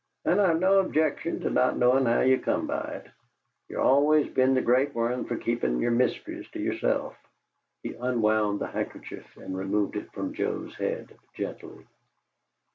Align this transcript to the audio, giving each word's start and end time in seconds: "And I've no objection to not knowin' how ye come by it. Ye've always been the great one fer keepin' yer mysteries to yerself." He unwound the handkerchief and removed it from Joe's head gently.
"And 0.25 0.41
I've 0.41 0.59
no 0.59 0.79
objection 0.79 1.41
to 1.41 1.51
not 1.51 1.77
knowin' 1.77 2.07
how 2.07 2.21
ye 2.21 2.35
come 2.39 2.65
by 2.65 3.03
it. 3.05 3.11
Ye've 3.69 3.77
always 3.77 4.27
been 4.33 4.55
the 4.55 4.59
great 4.63 4.95
one 4.95 5.25
fer 5.25 5.37
keepin' 5.37 5.79
yer 5.79 5.91
mysteries 5.91 6.49
to 6.53 6.59
yerself." 6.59 7.15
He 7.83 7.93
unwound 7.93 8.59
the 8.61 8.65
handkerchief 8.65 9.37
and 9.37 9.55
removed 9.55 9.95
it 9.95 10.11
from 10.11 10.33
Joe's 10.33 10.73
head 10.75 11.15
gently. 11.35 11.85